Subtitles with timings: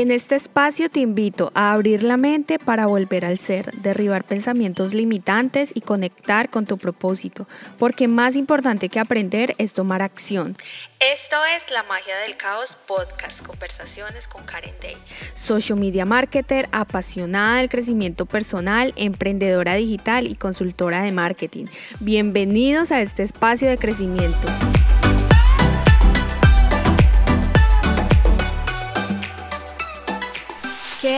[0.00, 4.94] En este espacio te invito a abrir la mente para volver al ser, derribar pensamientos
[4.94, 7.46] limitantes y conectar con tu propósito,
[7.78, 10.56] porque más importante que aprender es tomar acción.
[11.00, 14.96] Esto es La Magia del Caos Podcast, conversaciones con Karen Day.
[15.34, 21.66] Social media marketer, apasionada del crecimiento personal, emprendedora digital y consultora de marketing.
[22.00, 24.48] Bienvenidos a este espacio de crecimiento.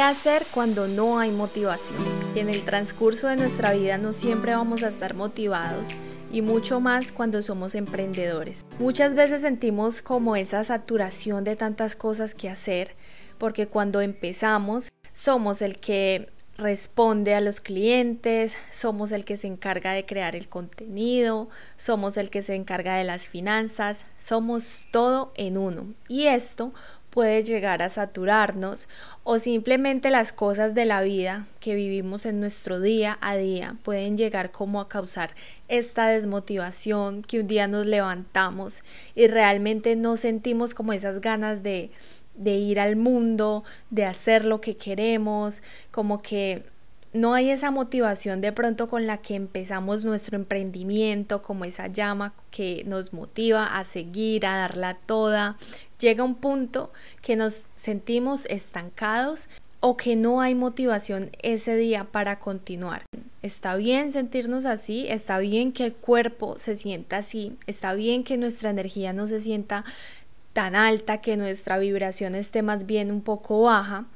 [0.08, 2.02] Hacer cuando no hay motivación?
[2.34, 5.88] En el transcurso de nuestra vida no siempre vamos a estar motivados
[6.32, 8.64] y mucho más cuando somos emprendedores.
[8.78, 12.94] Muchas veces sentimos como esa saturación de tantas cosas que hacer
[13.38, 19.92] porque cuando empezamos somos el que responde a los clientes, somos el que se encarga
[19.92, 25.58] de crear el contenido, somos el que se encarga de las finanzas, somos todo en
[25.58, 25.94] uno.
[26.08, 26.72] Y esto
[27.12, 28.88] puede llegar a saturarnos
[29.22, 34.16] o simplemente las cosas de la vida que vivimos en nuestro día a día pueden
[34.16, 35.34] llegar como a causar
[35.68, 38.82] esta desmotivación que un día nos levantamos
[39.14, 41.90] y realmente no sentimos como esas ganas de,
[42.34, 46.64] de ir al mundo, de hacer lo que queremos, como que
[47.12, 52.32] no hay esa motivación de pronto con la que empezamos nuestro emprendimiento, como esa llama
[52.50, 55.58] que nos motiva a seguir, a darla toda.
[56.00, 56.90] Llega un punto
[57.20, 59.48] que nos sentimos estancados
[59.80, 63.02] o que no hay motivación ese día para continuar.
[63.42, 68.38] Está bien sentirnos así, está bien que el cuerpo se sienta así, está bien que
[68.38, 69.84] nuestra energía no se sienta
[70.52, 74.06] tan alta, que nuestra vibración esté más bien un poco baja,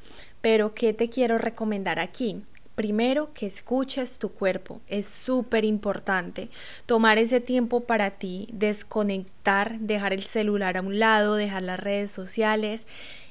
[0.41, 2.43] pero ¿qué te quiero recomendar aquí?
[2.77, 4.83] Primero, que escuches tu cuerpo.
[4.87, 6.51] Es súper importante
[6.85, 12.13] tomar ese tiempo para ti, desconectar, dejar el celular a un lado, dejar las redes
[12.13, 12.87] sociales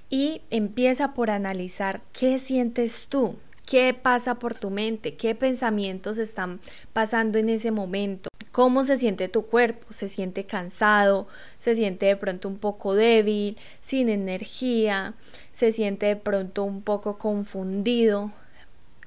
[0.10, 3.36] y empieza por analizar qué sientes tú,
[3.68, 6.60] qué pasa por tu mente, qué pensamientos están
[6.92, 11.28] pasando en ese momento, cómo se siente tu cuerpo, se siente cansado,
[11.60, 15.14] se siente de pronto un poco débil, sin energía,
[15.52, 18.32] se siente de pronto un poco confundido,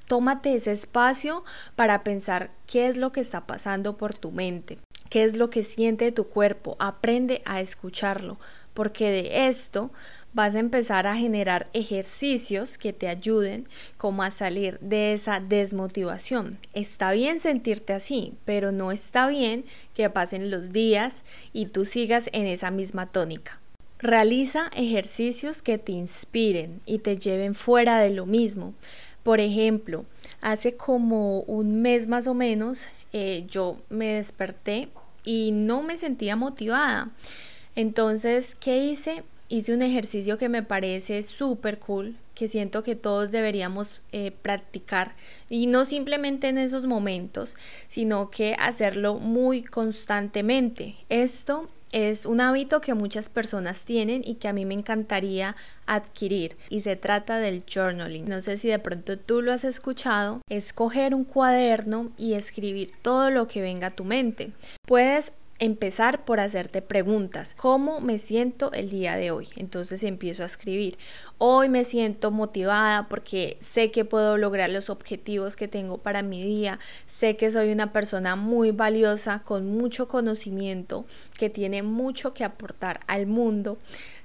[0.09, 5.23] tómate ese espacio para pensar qué es lo que está pasando por tu mente, qué
[5.23, 8.39] es lo que siente tu cuerpo, aprende a escucharlo,
[8.73, 9.91] porque de esto
[10.33, 13.67] vas a empezar a generar ejercicios que te ayuden
[13.97, 16.57] como a salir de esa desmotivación.
[16.73, 22.31] Está bien sentirte así, pero no está bien que pasen los días y tú sigas
[22.33, 23.59] en esa misma tónica.
[23.99, 28.73] Realiza ejercicios que te inspiren y te lleven fuera de lo mismo.
[29.23, 30.05] Por ejemplo,
[30.41, 34.89] hace como un mes más o menos eh, yo me desperté
[35.23, 37.09] y no me sentía motivada.
[37.75, 39.23] Entonces, ¿qué hice?
[39.47, 45.15] Hice un ejercicio que me parece súper cool, que siento que todos deberíamos eh, practicar
[45.49, 47.55] y no simplemente en esos momentos,
[47.87, 50.95] sino que hacerlo muy constantemente.
[51.09, 55.55] Esto es un hábito que muchas personas tienen y que a mí me encantaría
[55.85, 58.27] adquirir y se trata del journaling.
[58.27, 62.91] No sé si de pronto tú lo has escuchado, es coger un cuaderno y escribir
[63.01, 64.51] todo lo que venga a tu mente.
[64.85, 67.53] Puedes empezar por hacerte preguntas.
[67.57, 69.49] ¿Cómo me siento el día de hoy?
[69.57, 70.97] Entonces empiezo a escribir.
[71.37, 76.41] Hoy me siento motivada porque sé que puedo lograr los objetivos que tengo para mi
[76.43, 76.79] día.
[77.07, 81.05] Sé que soy una persona muy valiosa, con mucho conocimiento,
[81.37, 83.77] que tiene mucho que aportar al mundo.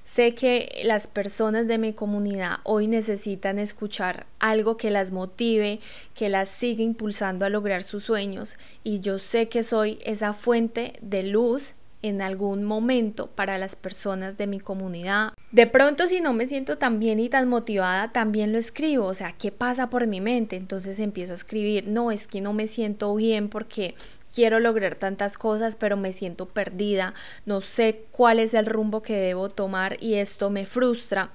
[0.04, 5.80] Sé que las personas de mi comunidad hoy necesitan escuchar algo que las motive,
[6.14, 10.92] que las siga impulsando a lograr sus sueños y yo sé que soy esa fuente
[11.00, 11.72] de luz
[12.02, 15.32] en algún momento para las personas de mi comunidad.
[15.52, 19.14] De pronto si no me siento tan bien y tan motivada, también lo escribo, o
[19.14, 20.56] sea, ¿qué pasa por mi mente?
[20.56, 23.94] Entonces empiezo a escribir, no, es que no me siento bien porque
[24.34, 27.14] quiero lograr tantas cosas, pero me siento perdida,
[27.46, 31.30] no sé cuál es el rumbo que debo tomar y esto me frustra.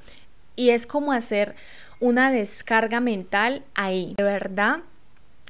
[0.56, 1.56] Y es como hacer
[2.00, 4.16] una descarga mental ahí.
[4.18, 4.80] De verdad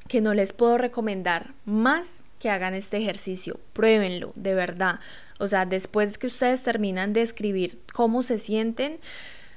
[0.08, 3.60] que no les puedo recomendar más que hagan este ejercicio.
[3.74, 5.00] Pruébenlo, de verdad.
[5.40, 8.98] O sea, después que ustedes terminan de escribir cómo se sienten,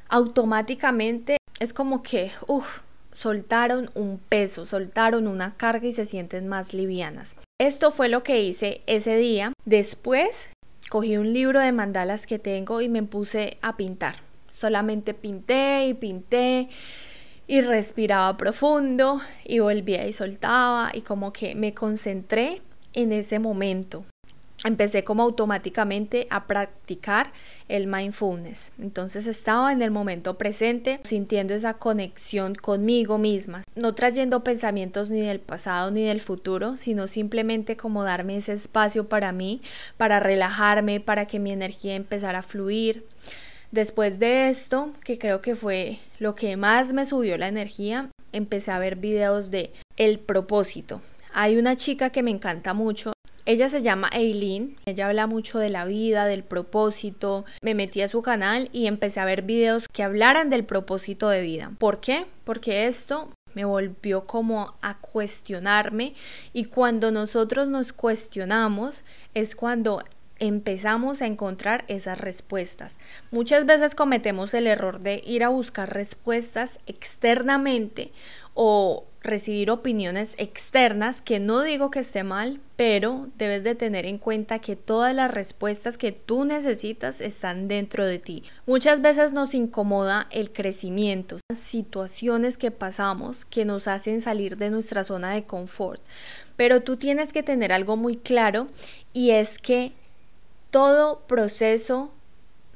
[0.09, 2.81] automáticamente es como que, uff,
[3.13, 7.37] soltaron un peso, soltaron una carga y se sienten más livianas.
[7.63, 9.53] Esto fue lo que hice ese día.
[9.65, 10.49] Después
[10.91, 14.17] cogí un libro de mandalas que tengo y me puse a pintar.
[14.49, 16.69] Solamente pinté y pinté
[17.47, 22.63] y respiraba profundo y volvía y soltaba y como que me concentré
[22.95, 24.05] en ese momento.
[24.65, 27.33] Empecé como automáticamente a practicar
[27.69, 28.73] el mindfulness.
[28.79, 35.21] Entonces estaba en el momento presente, sintiendo esa conexión conmigo misma, no trayendo pensamientos ni
[35.21, 39.63] del pasado ni del futuro, sino simplemente como darme ese espacio para mí,
[39.97, 43.07] para relajarme, para que mi energía empezara a fluir.
[43.71, 48.71] Después de esto, que creo que fue lo que más me subió la energía, empecé
[48.71, 51.01] a ver videos de el propósito.
[51.33, 55.71] Hay una chica que me encanta mucho, ella se llama Eileen, ella habla mucho de
[55.71, 57.45] la vida, del propósito.
[57.61, 61.41] Me metí a su canal y empecé a ver videos que hablaran del propósito de
[61.43, 61.73] vida.
[61.79, 62.27] ¿Por qué?
[62.45, 66.15] Porque esto me volvió como a cuestionarme
[66.53, 69.05] y cuando nosotros nos cuestionamos
[69.35, 70.03] es cuando
[70.43, 72.99] empezamos a encontrar esas respuestas.
[73.31, 78.11] Muchas veces cometemos el error de ir a buscar respuestas externamente
[78.55, 84.19] o recibir opiniones externas, que no digo que esté mal, pero debes de tener en
[84.19, 88.43] cuenta que todas las respuestas que tú necesitas están dentro de ti.
[88.67, 95.05] Muchas veces nos incomoda el crecimiento, situaciones que pasamos que nos hacen salir de nuestra
[95.05, 96.03] zona de confort,
[96.57, 98.67] pero tú tienes que tener algo muy claro
[99.13, 99.93] y es que
[100.73, 102.11] todo proceso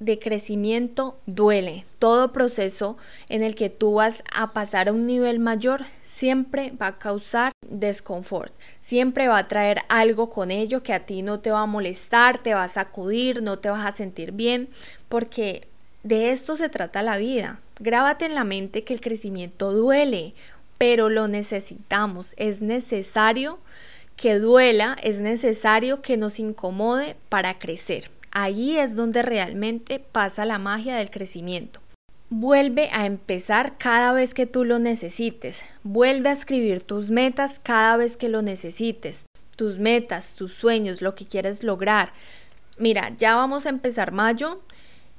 [0.00, 1.86] de crecimiento duele.
[1.98, 2.98] Todo proceso
[3.30, 7.52] en el que tú vas a pasar a un nivel mayor siempre va a causar
[7.66, 8.52] desconfort.
[8.80, 12.42] Siempre va a traer algo con ello que a ti no te va a molestar,
[12.42, 14.68] te va a sacudir, no te vas a sentir bien,
[15.08, 15.66] porque
[16.02, 17.60] de esto se trata la vida.
[17.80, 20.34] Grábate en la mente que el crecimiento duele,
[20.76, 22.34] pero lo necesitamos.
[22.36, 23.58] Es necesario
[24.16, 28.10] que duela, es necesario que nos incomode para crecer.
[28.30, 31.80] Allí es donde realmente pasa la magia del crecimiento.
[32.28, 35.62] Vuelve a empezar cada vez que tú lo necesites.
[35.84, 39.26] Vuelve a escribir tus metas cada vez que lo necesites.
[39.54, 42.12] Tus metas, tus sueños, lo que quieres lograr.
[42.78, 44.60] Mira, ya vamos a empezar mayo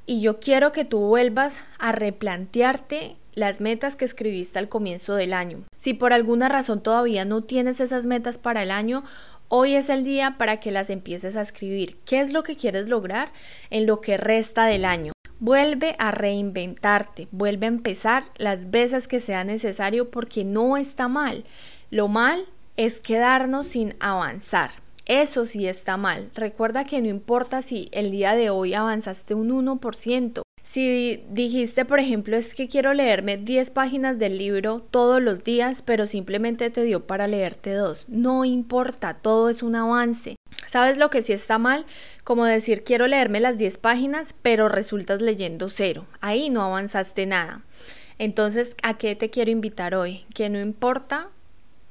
[0.05, 5.31] y yo quiero que tú vuelvas a replantearte las metas que escribiste al comienzo del
[5.31, 5.63] año.
[5.77, 9.03] Si por alguna razón todavía no tienes esas metas para el año,
[9.49, 11.99] Hoy es el día para que las empieces a escribir.
[12.03, 13.31] ¿Qué es lo que quieres lograr
[13.69, 15.13] en lo que resta del año?
[15.39, 21.45] Vuelve a reinventarte, vuelve a empezar las veces que sea necesario porque no está mal.
[21.91, 22.45] Lo mal
[22.75, 24.71] es quedarnos sin avanzar.
[25.05, 26.29] Eso sí está mal.
[26.35, 31.97] Recuerda que no importa si el día de hoy avanzaste un 1%, si dijiste, por
[31.97, 36.83] ejemplo, es que quiero leerme 10 páginas del libro todos los días, pero simplemente te
[36.83, 40.35] dio para leerte dos, no importa, todo es un avance.
[40.67, 41.85] ¿Sabes lo que sí está mal?
[42.25, 46.05] Como decir, quiero leerme las 10 páginas, pero resultas leyendo cero.
[46.19, 47.61] Ahí no avanzaste nada.
[48.19, 50.25] Entonces, ¿a qué te quiero invitar hoy?
[50.33, 51.29] Que no importa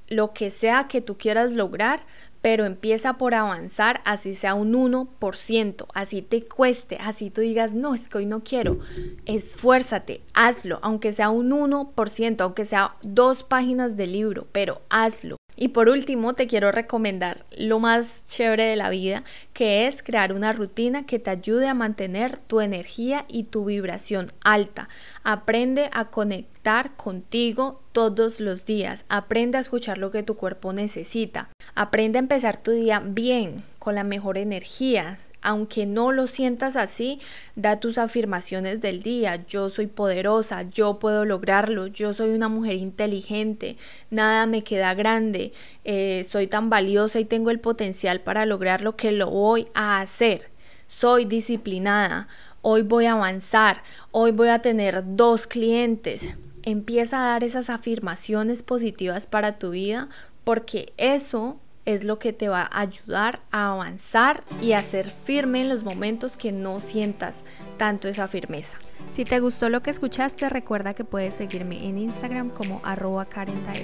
[0.08, 2.02] lo que sea que tú quieras lograr,
[2.46, 7.92] pero empieza por avanzar, así sea un 1%, así te cueste, así tú digas, no,
[7.92, 8.78] es que hoy no quiero,
[9.24, 15.38] esfuérzate, hazlo, aunque sea un 1%, aunque sea dos páginas de libro, pero hazlo.
[15.56, 20.32] Y por último, te quiero recomendar lo más chévere de la vida, que es crear
[20.32, 24.88] una rutina que te ayude a mantener tu energía y tu vibración alta.
[25.24, 29.04] Aprende a conectar contigo todos los días.
[29.08, 31.48] Aprende a escuchar lo que tu cuerpo necesita.
[31.78, 37.20] Aprende a empezar tu día bien, con la mejor energía, aunque no lo sientas así,
[37.54, 39.44] da tus afirmaciones del día.
[39.46, 43.76] Yo soy poderosa, yo puedo lograrlo, yo soy una mujer inteligente,
[44.08, 45.52] nada me queda grande,
[45.84, 50.48] eh, soy tan valiosa y tengo el potencial para lograrlo que lo voy a hacer.
[50.88, 52.26] Soy disciplinada,
[52.62, 56.30] hoy voy a avanzar, hoy voy a tener dos clientes.
[56.62, 60.08] Empieza a dar esas afirmaciones positivas para tu vida
[60.42, 65.62] porque eso es lo que te va a ayudar a avanzar y a ser firme
[65.62, 67.44] en los momentos que no sientas
[67.78, 68.76] tanto esa firmeza.
[69.08, 73.26] Si te gustó lo que escuchaste, recuerda que puedes seguirme en Instagram como arroba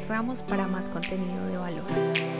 [0.08, 2.31] Ramos para más contenido de valor.